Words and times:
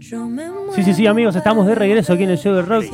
Sí, 0.00 0.82
sí, 0.84 0.94
sí, 0.94 1.06
amigos, 1.06 1.34
estamos 1.34 1.66
de 1.66 1.74
regreso 1.74 2.12
aquí 2.12 2.22
en 2.22 2.30
el 2.30 2.38
show 2.38 2.54
de 2.54 2.62
rock. 2.62 2.84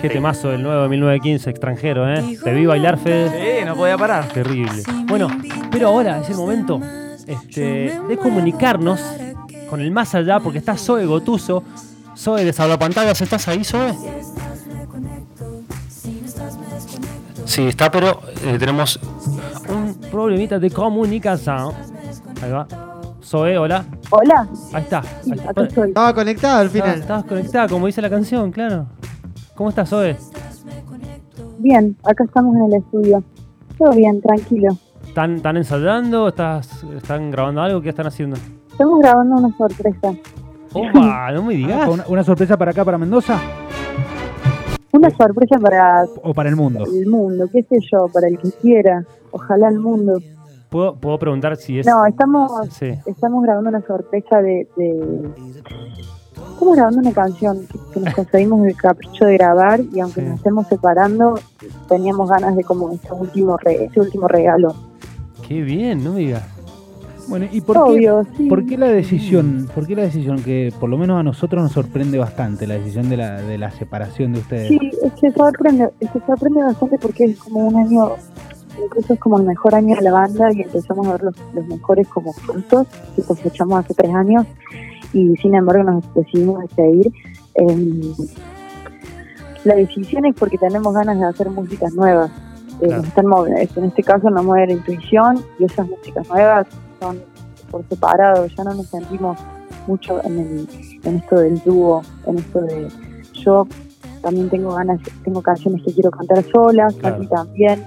Qué 0.00 0.08
temazo 0.08 0.52
el 0.52 0.62
nuevo 0.62 0.82
de 0.82 0.88
1915 0.88 1.50
extranjero, 1.50 2.08
¿eh? 2.12 2.38
Te 2.42 2.54
vi 2.54 2.64
bailar, 2.66 2.98
Fede. 2.98 3.58
Sí, 3.60 3.64
no 3.64 3.76
podía 3.76 3.98
parar. 3.98 4.28
Terrible. 4.28 4.82
Bueno, 5.06 5.28
pero 5.70 5.88
ahora 5.88 6.20
es 6.20 6.30
el 6.30 6.36
momento 6.36 6.80
este, 7.26 8.00
de 8.08 8.16
comunicarnos 8.16 9.00
con 9.68 9.80
el 9.80 9.90
más 9.90 10.14
allá, 10.14 10.40
porque 10.40 10.58
está 10.58 10.76
Zoe 10.76 11.04
Gotuso. 11.04 11.62
Zoe 12.16 12.44
de 12.44 12.52
Salvapantallas, 12.52 13.20
¿estás 13.20 13.46
ahí, 13.48 13.62
Zoe? 13.62 13.94
Sí, 17.44 17.66
está, 17.66 17.90
pero 17.90 18.22
eh, 18.44 18.56
tenemos 18.58 18.98
un 19.68 19.94
problemita 20.10 20.58
de 20.58 20.70
comunicación. 20.70 21.74
Ahí 22.42 22.50
va. 22.50 22.85
Zoe, 23.26 23.58
hola. 23.58 23.84
Hola. 24.10 24.48
Ahí 24.72 24.82
está. 24.82 25.02
Sí, 25.02 25.32
ahí 25.32 25.38
está. 25.38 25.50
acá 25.50 25.62
estoy. 25.62 25.88
Estaba 25.88 26.14
conectado 26.14 26.58
al 26.60 26.66
Ah, 26.66 26.70
final. 26.70 26.98
estabas 27.00 27.24
conectada, 27.24 27.68
como 27.68 27.86
dice 27.86 28.00
la 28.00 28.10
canción, 28.10 28.52
claro. 28.52 28.86
¿Cómo 29.54 29.70
estás, 29.70 29.88
Zoe? 29.88 30.16
Bien, 31.58 31.96
acá 32.04 32.24
estamos 32.24 32.54
en 32.56 32.64
el 32.66 32.74
estudio. 32.74 33.22
Todo 33.78 33.90
bien, 33.92 34.20
tranquilo. 34.20 34.76
¿Están, 35.06 35.36
están 35.36 35.56
ensayando? 35.56 36.28
¿Estás, 36.28 36.84
¿Están 36.96 37.30
grabando 37.30 37.62
algo? 37.62 37.80
¿Qué 37.80 37.88
están 37.88 38.06
haciendo? 38.06 38.36
Estamos 38.70 39.00
grabando 39.00 39.36
una 39.36 39.56
sorpresa. 39.56 40.14
¡Opa! 40.72 41.32
No 41.32 41.42
me 41.42 41.54
digas. 41.54 41.80
Ah, 41.82 41.90
una, 41.90 42.04
una 42.08 42.22
sorpresa 42.24 42.56
para 42.56 42.70
acá, 42.72 42.84
para 42.84 42.98
Mendoza 42.98 43.40
Una 44.92 45.10
sorpresa 45.10 45.58
para 45.58 46.04
o 46.22 46.32
para 46.34 46.48
el 46.50 46.56
mundo. 46.56 46.84
el 46.84 47.06
mundo, 47.06 47.46
qué 47.50 47.62
sé 47.64 47.78
yo, 47.90 48.06
para 48.12 48.28
el 48.28 48.38
que 48.38 48.50
quiera. 48.60 49.04
Ojalá 49.32 49.68
el 49.68 49.78
mundo. 49.80 50.20
¿Puedo, 50.70 50.96
puedo 50.96 51.18
preguntar 51.18 51.56
si 51.56 51.78
es. 51.78 51.86
No, 51.86 52.04
estamos 52.06 52.52
Sí. 52.70 52.92
estamos 53.06 53.42
grabando 53.44 53.70
una 53.70 53.82
sorpresa 53.86 54.42
de... 54.42 54.68
de... 54.76 55.30
Estamos 56.52 56.76
grabando 56.76 57.00
una 57.00 57.12
canción 57.12 57.66
que, 57.66 57.78
que 57.94 58.00
nos 58.00 58.14
conseguimos 58.14 58.66
el 58.66 58.76
capricho 58.76 59.24
de 59.26 59.34
grabar 59.36 59.80
y 59.92 60.00
aunque 60.00 60.20
Sí. 60.22 60.26
nos 60.26 60.36
estemos 60.38 60.66
separando, 60.68 61.38
teníamos 61.88 62.30
ganas 62.30 62.56
de 62.56 62.64
como 62.64 62.90
este 62.92 63.12
último, 63.12 63.56
re- 63.58 63.84
este 63.84 64.00
último 64.00 64.26
regalo. 64.26 64.74
Qué 65.46 65.62
bien, 65.62 66.02
no 66.02 66.14
digas. 66.14 66.42
Bueno, 67.28 67.46
¿y 67.50 67.60
por 67.60 67.76
qué, 67.76 67.82
Obvio, 67.82 68.22
sí. 68.36 68.48
por 68.48 68.64
qué 68.66 68.78
la 68.78 68.86
decisión? 68.86 69.68
¿Por 69.74 69.86
qué 69.86 69.96
la 69.96 70.02
decisión 70.02 70.42
que 70.42 70.72
por 70.78 70.88
lo 70.88 70.96
menos 70.96 71.18
a 71.18 71.22
nosotros 71.24 71.60
nos 71.62 71.72
sorprende 71.72 72.18
bastante 72.18 72.66
la 72.68 72.74
decisión 72.74 73.08
de 73.08 73.16
la, 73.16 73.42
de 73.42 73.58
la 73.58 73.70
separación 73.72 74.32
de 74.32 74.38
ustedes? 74.40 74.68
Sí, 74.68 74.78
es 75.02 75.12
que 75.14 75.30
sorprende, 75.32 75.90
es 76.00 76.10
que 76.10 76.20
sorprende 76.20 76.62
bastante 76.62 76.98
porque 76.98 77.24
es 77.24 77.38
como 77.38 77.66
un 77.66 77.76
año, 77.76 78.10
incluso 78.82 79.14
es 79.14 79.20
como 79.20 79.38
el 79.38 79.44
mejor 79.44 79.74
año 79.74 79.94
de 79.96 80.02
la 80.02 80.12
banda 80.12 80.52
y 80.52 80.62
empezamos 80.62 81.06
a 81.06 81.12
ver 81.12 81.22
los, 81.24 81.34
los 81.54 81.66
mejores 81.66 82.06
como 82.08 82.32
frutos 82.32 82.86
que 83.14 83.22
cosechamos 83.22 83.84
hace 83.84 83.94
tres 83.94 84.14
años 84.14 84.46
y 85.12 85.34
sin 85.36 85.54
embargo 85.54 85.84
nos 85.84 86.14
decidimos 86.14 86.60
de 86.62 86.68
seguir. 86.74 87.12
Em, 87.54 88.00
la 89.64 89.74
decisión 89.74 90.24
es 90.26 90.34
porque 90.34 90.58
tenemos 90.58 90.94
ganas 90.94 91.18
de 91.18 91.24
hacer 91.26 91.50
músicas 91.50 91.92
nuevas. 91.94 92.30
Eh, 92.80 92.86
Claro. 92.88 93.02
están 93.02 93.26
moviendo- 93.26 93.60
en 93.80 93.84
este 93.84 94.02
caso 94.02 94.28
nos 94.30 94.44
mueve 94.44 94.66
la 94.68 94.72
intuición 94.74 95.42
y 95.58 95.64
esas 95.64 95.88
músicas 95.88 96.28
nuevas 96.28 96.66
son 97.00 97.20
por 97.70 97.82
separado, 97.88 98.46
ya 98.46 98.64
no 98.64 98.74
nos 98.74 98.86
sentimos 98.88 99.38
mucho 99.86 100.22
en, 100.24 100.38
el, 100.38 100.68
en 101.02 101.16
esto 101.16 101.36
del 101.36 101.58
dúo, 101.64 102.02
en 102.26 102.38
esto 102.38 102.60
de 102.60 102.88
yo 103.32 103.66
también 104.22 104.48
tengo 104.50 104.74
ganas, 104.74 105.00
tengo 105.24 105.40
canciones 105.42 105.82
que 105.84 105.92
quiero 105.94 106.10
cantar 106.10 106.44
sola, 106.52 106.88
Claro. 106.98 107.16
Santi 107.16 107.26
también. 107.28 107.82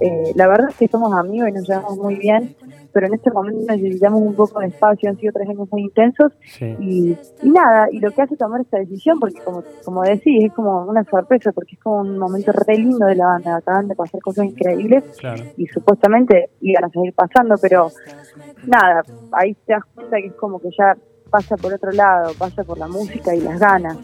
Eh, 0.00 0.32
la 0.34 0.48
verdad 0.48 0.68
es 0.70 0.76
que 0.76 0.88
somos 0.88 1.12
amigos 1.12 1.48
y 1.48 1.52
nos 1.52 1.68
llevamos 1.68 1.96
muy 1.98 2.16
bien, 2.16 2.56
pero 2.92 3.06
en 3.06 3.14
este 3.14 3.30
momento 3.30 3.60
necesitamos 3.72 4.20
un 4.22 4.34
poco 4.34 4.60
de 4.60 4.66
espacio, 4.68 5.10
han 5.10 5.16
sido 5.18 5.32
tres 5.32 5.48
años 5.48 5.68
muy 5.70 5.82
intensos 5.82 6.32
Sí. 6.46 6.76
y, 6.80 7.16
y 7.42 7.50
nada, 7.50 7.88
y 7.90 7.98
lo 8.00 8.10
que 8.12 8.22
hace 8.22 8.36
tomar 8.36 8.60
esta 8.60 8.78
decisión, 8.78 9.18
porque 9.20 9.40
como, 9.44 9.62
como 9.84 10.02
decís, 10.02 10.44
es 10.44 10.52
como 10.52 10.84
una 10.84 11.04
sorpresa, 11.04 11.52
porque 11.52 11.74
es 11.74 11.80
como 11.80 12.00
un 12.00 12.18
momento 12.18 12.52
re 12.52 12.76
lindo 12.76 13.06
de 13.06 13.16
la 13.16 13.26
banda, 13.26 13.56
acaban 13.56 13.88
de 13.88 13.94
pasar 13.94 14.20
cosas 14.20 14.46
increíbles 14.46 15.04
Claro. 15.18 15.42
y 15.56 15.66
supuestamente 15.66 16.50
iban 16.60 16.84
a 16.84 16.88
seguir 16.90 17.12
pasando, 17.14 17.56
pero 17.60 17.88
nada, 18.66 19.02
ahí 19.32 19.54
te 19.66 19.72
das 19.74 19.84
cuenta 19.94 20.16
que 20.16 20.26
es 20.26 20.34
como 20.34 20.58
que 20.60 20.68
ya 20.76 20.96
pasa 21.30 21.56
por 21.56 21.72
otro 21.72 21.90
lado, 21.90 22.32
pasa 22.38 22.62
por 22.62 22.78
la 22.78 22.86
música 22.86 23.34
y 23.34 23.40
las 23.40 23.58
ganas. 23.58 23.96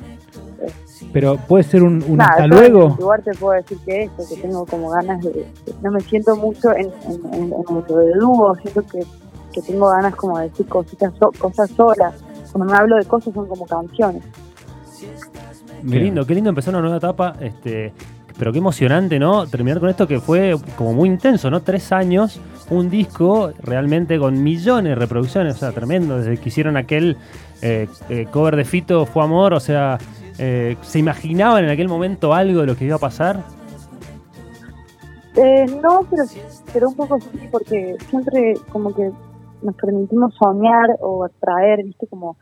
Pero 1.12 1.37
puede 1.37 1.65
ser 1.65 1.83
un, 1.83 2.21
hasta 2.21 2.47
luego. 2.47 2.97
lugar 3.00 3.22
te 3.22 3.33
puedo 3.33 3.55
decir 3.55 3.78
que 3.84 4.03
eso, 4.05 4.28
que 4.28 4.41
tengo 4.41 4.65
como 4.66 4.91
ganas 4.91 5.21
de, 5.22 5.31
de- 5.31 5.47
no 5.83 5.91
me 5.91 6.00
siento 6.00 6.37
mucho 6.37 6.71
en, 6.72 6.91
en, 7.09 7.34
en, 7.34 7.43
en 7.44 7.84
lo 7.88 7.97
de 7.97 8.12
dúo, 8.19 8.55
siento 8.62 8.83
que, 8.87 9.05
que 9.53 9.62
tengo 9.62 9.89
ganas 9.89 10.15
como 10.15 10.39
de 10.39 10.49
decir 10.50 10.66
cositas, 10.66 11.12
so- 11.19 11.33
cosas 11.39 11.71
solas. 11.71 12.15
Cuando 12.53 12.72
me 12.72 12.78
hablo 12.78 12.97
de 12.97 13.05
cosas 13.06 13.33
son 13.34 13.47
como 13.47 13.65
canciones. 13.66 14.22
Qué 14.99 15.06
Bien. 15.83 16.05
lindo, 16.05 16.27
qué 16.27 16.34
lindo 16.34 16.50
empezar 16.50 16.75
una 16.75 16.83
nueva 16.83 16.97
etapa. 16.99 17.34
Este, 17.41 17.93
pero 18.39 18.53
qué 18.53 18.59
emocionante, 18.59 19.19
¿no? 19.19 19.47
Terminar 19.47 19.81
con 19.81 19.89
esto 19.89 20.06
que 20.06 20.21
fue 20.21 20.55
como 20.77 20.93
muy 20.93 21.09
intenso, 21.09 21.50
¿no? 21.50 21.60
Tres 21.62 21.93
años, 21.93 22.41
un 22.71 22.91
disco 22.91 23.53
realmente 23.62 24.19
con 24.19 24.43
millones 24.43 24.91
de 24.91 24.94
reproducciones, 24.97 25.56
o 25.56 25.59
sea, 25.59 25.72
tremendo. 25.72 26.19
Desde 26.19 26.37
que 26.39 26.49
hicieron 26.50 26.77
aquel 26.77 27.16
eh, 27.62 27.89
eh, 28.09 28.27
cover 28.31 28.56
de 28.56 28.65
Fito, 28.65 29.06
Fue 29.06 29.22
Amor, 29.22 29.55
o 29.55 29.60
sea, 29.60 29.99
eh, 30.39 30.77
¿se 30.83 30.99
imaginaban 30.99 31.65
en 31.65 31.71
aquel 31.71 31.89
momento 31.89 32.33
algo 32.35 32.61
de 32.61 32.67
lo 32.67 32.77
que 32.77 32.85
iba 32.85 32.97
a 32.97 33.01
pasar? 33.01 33.43
Eh, 35.37 35.67
no, 35.83 36.01
pero, 36.11 36.25
pero 36.73 36.89
un 36.89 36.97
poco 36.97 37.21
sí, 37.21 37.49
porque 37.51 37.97
siempre 38.09 38.55
como 38.71 38.95
que 38.95 39.11
nos 39.63 39.75
permitimos 39.77 40.35
soñar 40.35 40.91
o 41.01 41.25
atraer, 41.25 41.85
viste, 41.85 42.07
como 42.09 42.37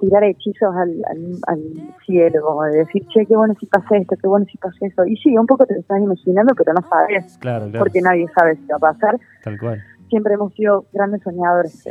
tirar 0.00 0.24
hechizos 0.24 0.74
al, 0.74 1.02
al, 1.08 1.38
al 1.46 1.62
cielo, 2.04 2.40
como 2.44 2.62
de 2.64 2.78
decir, 2.78 3.06
che, 3.08 3.26
qué 3.26 3.36
bueno 3.36 3.54
si 3.60 3.66
pasa 3.66 3.96
esto, 3.96 4.16
qué 4.20 4.26
bueno 4.26 4.46
si 4.50 4.56
pasa 4.58 4.76
eso. 4.80 5.04
Y 5.04 5.16
sí, 5.16 5.36
un 5.36 5.46
poco 5.46 5.66
te 5.66 5.74
lo 5.74 5.80
estás 5.80 6.00
imaginando, 6.00 6.54
pero 6.54 6.72
no 6.72 6.80
sabes, 6.88 7.38
Claro, 7.38 7.66
claro, 7.68 7.78
porque 7.84 8.00
nadie 8.00 8.26
sabe 8.36 8.56
si 8.56 8.66
va 8.66 8.76
a 8.76 8.92
pasar. 8.92 9.18
tal 9.42 9.58
cual. 9.58 9.82
Siempre 10.08 10.34
hemos 10.34 10.52
sido 10.54 10.84
grandes 10.92 11.22
soñadores. 11.22 11.84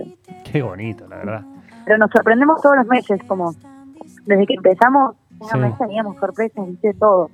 Qué 0.52 0.62
bonito, 0.62 1.08
la 1.08 1.18
verdad. 1.18 1.42
Pero 1.86 1.98
nos 1.98 2.10
sorprendemos 2.12 2.62
todos 2.62 2.78
los 2.78 2.88
meses, 2.88 3.22
como 3.28 3.54
desde 4.26 4.46
que 4.46 4.54
empezamos, 4.56 5.16
una 5.44 5.52
Sí. 5.54 5.60
mes 5.60 5.78
teníamos 5.78 6.18
sorpresas, 6.18 6.68
viste, 6.68 6.94
todo. 6.96 7.30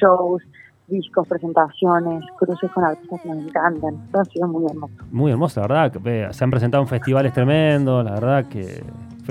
Shows, 0.00 0.42
discos, 0.88 1.26
presentaciones, 1.28 2.24
cruces 2.38 2.70
con 2.72 2.84
artistas 2.84 3.20
que 3.22 3.28
nos 3.28 3.38
encantan. 3.46 4.08
Todo 4.10 4.22
ha 4.22 4.24
sido 4.26 4.48
muy 4.48 4.64
hermoso. 4.70 4.92
Muy 5.10 5.30
hermoso, 5.32 5.60
la 5.60 5.66
verdad. 5.68 5.92
que, 6.02 6.28
Se 6.32 6.44
han 6.44 6.50
presentado 6.50 6.82
en 6.82 6.88
festivales 6.88 7.32
tremendos, 7.32 8.04
la 8.04 8.12
verdad 8.12 8.46
que. 8.46 8.82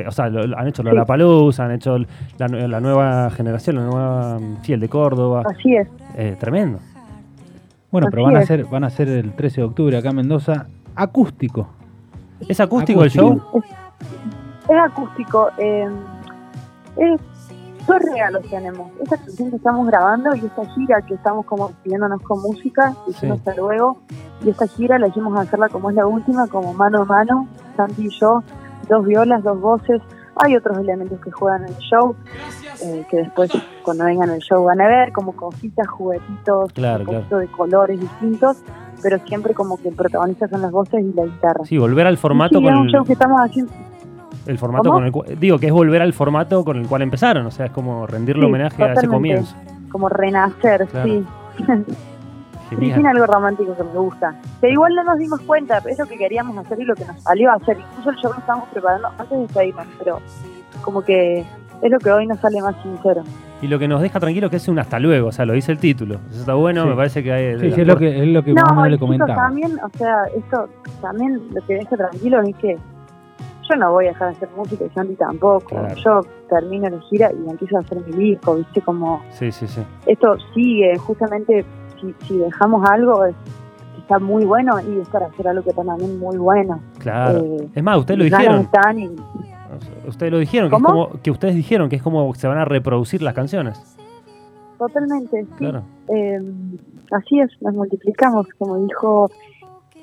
O 0.08 0.12
sea, 0.12 0.30
lo- 0.30 0.48
lo- 0.48 0.58
han 0.58 0.68
hecho 0.68 0.84
la 0.84 1.04
Palusa, 1.06 1.66
han 1.66 1.72
hecho 1.72 1.98
la, 1.98 2.48
nue- 2.48 2.66
la 2.68 2.80
nueva 2.80 3.30
generación, 3.32 3.76
la 3.76 3.84
nueva 3.86 4.40
mm, 4.40 4.58
Fiel 4.62 4.80
de 4.80 4.88
Córdoba. 4.88 5.44
Así 5.46 5.76
es. 5.76 5.88
Eh, 6.16 6.38
tremendo. 6.40 6.80
Bueno, 7.92 8.08
pero 8.10 8.24
van 8.24 8.38
a 8.38 8.42
es. 8.42 8.48
ser 8.48 8.64
van 8.66 8.86
a 8.86 8.90
ser 8.90 9.10
el 9.10 9.34
13 9.34 9.60
de 9.62 9.68
octubre 9.68 9.98
acá 9.98 10.12
en 10.12 10.16
Mendoza 10.16 10.66
acústico. 10.96 11.68
¿Es 12.48 12.60
acústico, 12.62 13.04
el 13.04 13.10
show? 13.12 13.42
Es 14.70 14.78
acústico. 14.78 15.50
Eh, 15.58 15.90
es, 16.96 17.22
dos 17.88 18.00
regalos 18.00 18.44
tenemos. 18.50 18.92
Esta 19.02 19.18
canción 19.18 19.50
que 19.50 19.56
estamos 19.58 19.88
grabando 19.88 20.36
y 20.36 20.40
esta 20.46 20.66
gira 20.74 21.02
que 21.02 21.14
estamos 21.16 21.46
como 21.46 21.68
despidiéndonos 21.70 22.22
con 22.24 22.42
música, 22.42 22.94
diciendo 23.08 23.36
Sí. 23.38 23.42
hasta 23.50 23.62
luego. 23.62 23.98
Y 24.44 24.50
esta 24.50 24.68
gira 24.68 24.98
la 25.00 25.08
hicimos 25.08 25.38
hacerla 25.40 25.70
como 25.70 25.90
es 25.90 25.96
la 25.96 26.06
última, 26.08 26.48
como 26.48 26.74
mano 26.74 27.02
a 27.02 27.06
mano, 27.06 27.48
Santi 27.78 28.08
y 28.08 28.10
yo, 28.20 28.44
dos 28.90 29.06
violas, 29.06 29.44
dos 29.44 29.60
voces. 29.60 30.02
Hay 30.38 30.56
otros 30.56 30.78
elementos 30.78 31.20
que 31.20 31.30
juegan 31.30 31.64
en 31.64 31.70
el 31.70 31.78
show, 31.78 32.16
eh, 32.84 33.06
que 33.10 33.18
después 33.18 33.52
cuando 33.84 34.06
vengan 34.06 34.30
al 34.30 34.40
show 34.40 34.64
van 34.64 34.80
a 34.82 34.88
ver, 34.88 35.12
como 35.12 35.34
cositas, 35.34 35.88
juguetitos, 35.88 36.72
Claro, 36.74 37.02
un 37.02 37.16
poquito 37.18 37.38
de 37.38 37.48
colores 37.52 38.00
distintos, 38.00 38.58
pero 39.04 39.20
siempre 39.20 39.54
como 39.54 39.78
que 39.78 39.90
el 39.90 39.96
protagonista 39.96 40.48
son 40.48 40.62
las 40.62 40.72
voces 40.72 41.04
y 41.04 41.14
la 41.14 41.26
guitarra. 41.26 41.66
Sí, 41.66 41.78
volver 41.78 42.08
al 42.08 42.18
formato 42.18 42.60
Sí, 42.60 42.64
con 42.64 42.76
un 42.76 42.88
show 42.88 43.04
que 43.04 43.14
estamos 43.14 43.40
haciendo. 43.42 43.72
El 44.48 44.58
formato 44.58 44.84
¿Cómo? 44.84 44.96
con 44.96 45.06
el 45.06 45.12
cual. 45.12 45.40
Digo, 45.40 45.60
que 45.60 45.68
es 45.68 45.72
volver 45.74 46.02
al 46.02 46.14
formato 46.14 46.64
con 46.66 46.78
el 46.78 46.88
cual 46.88 47.02
empezaron. 47.04 47.46
O 47.46 47.52
sea, 47.52 47.68
es 47.68 47.72
como 47.72 48.08
rendirle 48.08 48.42
Sí, 48.44 48.50
homenaje 48.50 48.84
a 48.84 48.94
ese 48.94 49.08
comienzo. 49.08 49.56
como 49.92 50.10
renacer, 50.10 50.88
Claro. 50.88 51.08
sí. 51.10 51.26
Sí, 52.70 52.76
tiene 52.78 53.10
algo 53.10 53.26
romántico 53.26 53.76
que 53.76 53.84
me 53.84 53.90
gusta. 54.00 54.34
Que 54.62 54.70
igual 54.70 54.96
no 54.96 55.04
nos 55.04 55.18
dimos 55.20 55.42
cuenta, 55.42 55.80
es 55.80 56.00
lo 56.00 56.06
que 56.06 56.18
queríamos 56.18 56.58
hacer 56.58 56.80
y 56.80 56.86
lo 56.86 56.96
que 56.96 57.04
nos 57.04 57.22
salió 57.22 57.52
a 57.52 57.56
hacer. 57.56 57.78
Incluso 57.78 58.10
el 58.12 58.16
show 58.16 58.32
lo 58.32 58.40
estábamos 58.40 58.70
preparando 58.70 59.10
antes 59.18 59.30
de 59.30 59.38
despedirnos, 59.40 59.86
pero 60.00 60.20
como 60.82 61.02
que 61.02 61.40
es 61.82 61.92
lo 61.92 62.00
que 62.00 62.12
hoy 62.12 62.28
nos 62.28 62.40
sale 62.40 62.62
más 62.62 62.76
sincero. 62.82 63.24
Y 63.62 63.68
lo 63.68 63.78
que 63.78 63.90
nos 63.90 64.02
deja 64.02 64.22
tranquilo 64.22 64.50
que 64.50 64.56
es 64.56 64.68
un 64.70 64.80
hasta 64.80 65.00
luego, 65.00 65.28
o 65.28 65.32
sea, 65.34 65.46
lo 65.46 65.52
dice 65.54 65.74
el 65.74 65.80
título. 65.80 66.16
Eso 66.32 66.40
está 66.40 66.54
bueno, 66.54 66.84
Sí. 66.84 66.90
me 66.90 66.96
parece 66.96 67.22
que 67.24 67.34
hay. 67.34 67.60
Sí, 67.60 67.72
sí, 67.74 67.82
es 67.82 67.88
lo 67.88 67.98
que, 67.98 68.24
es 68.24 68.28
lo 68.30 68.42
que 68.42 68.54
más 68.54 68.64
o 68.64 68.68
No, 68.68 68.74
menos 68.76 68.88
y 68.88 68.92
le 68.92 69.00
comentaba. 69.00 69.36
también, 69.36 69.78
o 69.84 69.98
sea, 69.98 70.24
esto 70.36 70.70
también 71.02 71.42
lo 71.54 71.66
que 71.68 71.74
deja 71.74 71.98
tranquilo 71.98 72.42
es 72.42 72.56
que 72.56 72.78
yo 73.72 73.78
no 73.78 73.92
voy 73.92 74.06
a 74.06 74.10
dejar 74.10 74.30
de 74.32 74.38
hacer 74.38 74.50
música 74.56 74.86
y 74.86 74.90
Santi 74.90 75.16
tampoco. 75.16 75.68
Claro. 75.68 75.96
Yo 75.96 76.22
termino 76.50 76.90
la 76.90 77.00
gira 77.02 77.32
y 77.32 77.50
empiezo 77.50 77.78
a 77.78 77.80
hacer 77.82 78.00
mi 78.06 78.12
disco, 78.14 78.56
viste, 78.56 78.82
como 78.82 79.22
Sí, 79.32 79.52
sí, 79.52 79.68
sí. 79.68 79.82
esto 80.06 80.36
sigue, 80.54 80.98
justamente 80.98 81.66
si, 82.00 82.14
si 82.28 82.38
dejamos 82.38 82.88
algo 82.90 83.26
es, 83.26 83.36
está 83.98 84.20
muy 84.20 84.44
bueno 84.46 84.80
y 84.82 85.00
es 85.00 85.08
para 85.10 85.28
hacer 85.28 85.48
algo 85.48 85.64
que 85.64 85.70
está 85.70 85.84
también 85.84 86.20
muy 86.20 86.38
bueno. 86.38 86.82
Claro. 87.00 87.40
Eh, 87.40 87.70
es 87.74 87.84
más, 87.84 87.98
ustedes 87.98 88.18
lo 88.18 88.24
dijeron. 88.26 88.62
están 88.62 89.00
y 89.00 89.16
Ustedes 90.06 90.32
lo 90.34 90.40
dijeron, 90.40 90.70
que, 90.70 90.76
es 90.76 90.84
como, 90.84 91.10
que 91.24 91.32
ustedes 91.32 91.56
dijeron 91.56 91.88
que 91.88 91.96
es 91.96 92.04
como 92.04 92.34
se 92.36 92.48
van 92.48 92.58
a 92.58 92.66
reproducir 92.66 93.22
las 93.22 93.34
canciones. 93.34 93.80
Totalmente, 94.78 95.44
sí. 95.44 95.50
Claro. 95.58 95.84
Eh, 96.10 96.42
así 97.12 97.40
es, 97.40 97.50
nos 97.62 97.74
multiplicamos, 97.74 98.48
como 98.58 98.78
dijo 98.86 99.32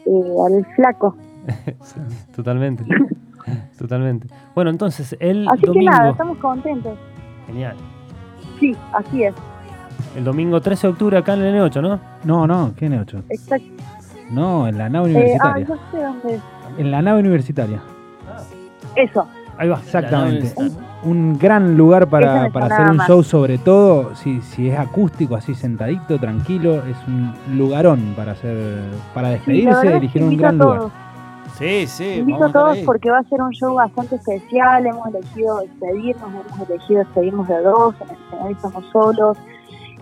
eh, 0.06 0.34
al 0.46 0.64
flaco. 0.74 1.16
Totalmente. 2.34 2.84
Totalmente. 3.78 4.28
Bueno, 4.54 4.70
entonces 4.70 5.16
el 5.20 5.46
Así 5.48 5.60
que 5.60 5.66
domingo. 5.68 5.90
nada, 5.92 6.10
estamos 6.10 6.38
contentos. 6.38 6.98
Genial. 7.46 7.76
Sí, 8.60 8.76
así 8.92 9.22
es, 9.24 9.34
El 10.16 10.24
domingo 10.24 10.60
13 10.60 10.86
de 10.88 10.92
octubre 10.92 11.16
acá 11.18 11.34
en 11.34 11.42
el 11.42 11.54
N8, 11.54 11.80
¿no? 11.80 12.00
No, 12.24 12.46
no, 12.46 12.72
¿qué 12.76 12.88
N8? 12.90 13.22
exacto. 13.28 13.66
No, 14.30 14.68
en 14.68 14.76
la 14.76 14.88
nave 14.90 15.10
Eh, 15.12 15.36
ah, 15.40 15.54
universitaria. 15.54 15.66
no 15.68 15.76
sé 15.90 16.02
dónde 16.04 16.34
es. 16.34 16.42
En 16.78 16.90
la 16.90 17.00
nave 17.02 17.20
universitaria. 17.20 17.80
Eso, 18.96 19.26
Ahí 19.56 19.68
va. 19.68 19.78
Exactamente. 19.78 20.52
Un 21.02 21.36
gran 21.38 21.76
lugar 21.76 22.08
para, 22.08 22.48
para 22.50 22.66
hacer 22.66 22.90
un 22.90 22.96
más. 22.98 23.08
show, 23.08 23.22
sobre 23.24 23.58
todo 23.58 24.14
si, 24.14 24.40
si 24.42 24.68
es 24.68 24.78
acústico, 24.78 25.34
así 25.34 25.54
sentadito, 25.54 26.18
tranquilo. 26.18 26.76
Es 26.86 26.96
un 27.08 27.32
lugarón 27.56 28.14
para 28.16 28.32
hacer 28.32 28.56
para 29.14 29.28
sí, 29.30 29.34
despedirse. 29.34 29.82
que 29.88 29.96
eligieron 29.96 30.28
un 30.30 30.36
gran 30.36 30.58
lugar. 30.58 30.80
Sí, 31.58 31.88
sí, 31.88 32.18
Invito 32.20 32.44
a 32.44 32.46
a 32.46 32.52
todos 32.52 32.76
ahí. 32.76 32.84
porque 32.84 33.10
va 33.10 33.18
a 33.18 33.24
ser 33.24 33.42
un 33.42 33.50
show 33.50 33.74
bastante 33.74 34.14
especial. 34.14 34.86
Hemos 34.86 35.08
elegido 35.08 35.58
despedirnos, 35.58 36.30
hemos 36.32 36.70
elegido 36.70 37.00
despedirnos 37.00 37.48
de 37.48 37.62
dos. 37.62 37.94
En 38.00 38.10
el 38.10 38.16
escenario 38.16 38.56
estamos 38.56 38.86
solos. 38.92 39.38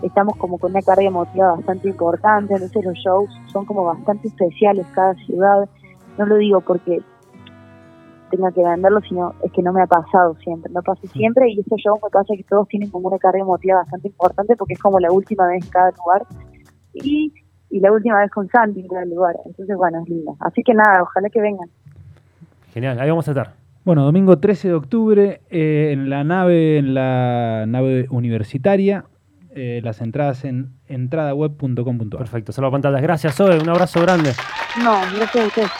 Estamos 0.03 0.37
como 0.37 0.59
con 0.59 0.69
una 0.69 0.83
carga 0.83 1.03
emotiva 1.03 1.53
bastante 1.53 1.89
importante. 1.89 2.53
Entonces, 2.53 2.85
los 2.85 2.93
shows 2.99 3.29
son 3.51 3.65
como 3.65 3.85
bastante 3.85 4.27
especiales 4.27 4.85
cada 4.93 5.15
ciudad. 5.25 5.67
No 6.19 6.27
lo 6.27 6.35
digo 6.35 6.61
porque 6.61 7.01
tenga 8.29 8.51
que 8.51 8.63
venderlo, 8.63 9.01
sino 9.01 9.33
es 9.43 9.51
que 9.51 9.63
no 9.63 9.73
me 9.73 9.81
ha 9.81 9.87
pasado 9.87 10.35
siempre. 10.43 10.71
No 10.71 10.83
pasa 10.83 11.01
siempre 11.07 11.49
y 11.49 11.59
estos 11.59 11.79
shows 11.79 11.99
me 12.03 12.09
pasa 12.11 12.35
que 12.35 12.43
todos 12.43 12.67
tienen 12.67 12.91
como 12.91 13.07
una 13.07 13.17
carga 13.17 13.39
emotiva 13.39 13.77
bastante 13.77 14.09
importante 14.09 14.55
porque 14.55 14.75
es 14.75 14.79
como 14.79 14.99
la 14.99 15.11
última 15.11 15.47
vez 15.47 15.63
en 15.63 15.71
cada 15.71 15.91
lugar. 15.91 16.27
Y, 16.93 17.33
y 17.69 17.79
la 17.79 17.91
última 17.91 18.19
vez 18.19 18.31
con 18.31 18.47
Santi 18.49 18.79
en 18.81 18.87
cada 18.87 19.05
lugar. 19.05 19.35
Entonces, 19.45 19.75
bueno, 19.75 20.01
es 20.03 20.09
lindo. 20.09 20.35
Así 20.39 20.63
que 20.63 20.73
nada, 20.73 21.01
ojalá 21.03 21.29
que 21.29 21.41
vengan. 21.41 21.69
Genial, 22.73 22.99
ahí 22.99 23.09
vamos 23.09 23.27
a 23.27 23.31
estar. 23.31 23.53
Bueno, 23.83 24.03
domingo 24.03 24.37
13 24.37 24.67
de 24.67 24.73
octubre 24.73 25.41
eh, 25.49 25.91
en 25.93 26.09
la 26.09 26.23
nave, 26.23 26.77
en 26.77 26.93
la 26.93 27.65
nave 27.67 28.05
universitaria. 28.09 29.05
eh, 29.59 29.81
las 29.83 30.01
entradas 30.01 30.45
en 30.45 30.73
entradaweb.com.ar. 30.87 32.17
Perfecto, 32.19 32.51
solo 32.51 32.69
pantallas. 32.69 33.01
Gracias, 33.01 33.33
Zoe. 33.35 33.59
Un 33.59 33.69
abrazo 33.69 33.99
grande. 34.01 34.31
No, 34.83 34.99
gracias 35.15 35.43
a 35.43 35.47
ustedes. 35.47 35.71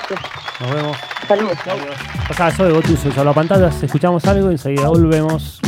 Nos 0.62 0.74
vemos. 0.74 0.98
Saludos. 1.28 1.58
Pasá, 2.28 2.50
Zoe, 2.52 2.72
Gotuso, 2.72 3.12
solo 3.12 3.34
pantallas. 3.34 3.84
Escuchamos 3.84 4.26
algo 4.26 4.48
y 4.50 4.54
enseguida 4.54 4.88
volvemos. 4.88 5.62